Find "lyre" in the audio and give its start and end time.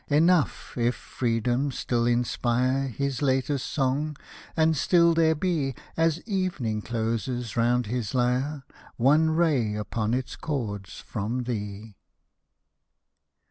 8.15-8.63